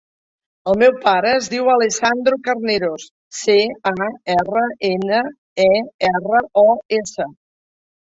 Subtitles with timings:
[0.71, 3.05] El meu pare es diu Alessandro Carneros:
[3.39, 3.57] ce,
[3.91, 3.93] a,
[4.37, 5.19] erra, ena,
[5.67, 5.69] e,
[6.09, 6.65] erra, o,
[6.99, 7.29] essa.